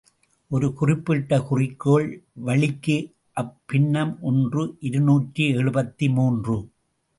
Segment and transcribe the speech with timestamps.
[0.51, 2.07] ஒரு குறிப்பிட்ட குறிக்கோள்
[2.33, 2.97] வளிக்கு
[3.41, 6.57] அப்பின்னம் ஒன்று இருநூற்று எழுபத்து மூன்று.